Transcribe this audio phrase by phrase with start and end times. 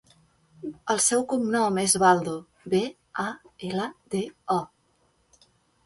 [0.93, 2.35] El seu cognom és Baldo:
[2.75, 2.83] be,
[3.27, 3.29] a,
[3.71, 4.27] ela, de,
[4.61, 5.43] o.